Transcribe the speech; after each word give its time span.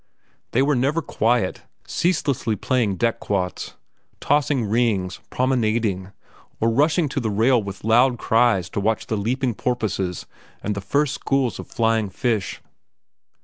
They 0.49 0.63
were 0.63 0.73
never 0.73 1.03
quiet, 1.03 1.61
ceaselessly 1.85 2.55
playing 2.55 2.95
deck 2.95 3.19
quoits, 3.19 3.75
tossing 4.19 4.65
rings, 4.65 5.19
promenading, 5.29 6.11
or 6.59 6.71
rushing 6.71 7.07
to 7.09 7.19
the 7.19 7.29
rail 7.29 7.61
with 7.61 7.83
loud 7.83 8.17
cries 8.17 8.67
to 8.71 8.79
watch 8.79 9.05
the 9.05 9.15
leaping 9.15 9.53
porpoises 9.53 10.25
and 10.63 10.73
the 10.73 10.81
first 10.81 11.13
schools 11.13 11.59
of 11.59 11.67
flying 11.67 12.09
fish. 12.09 12.63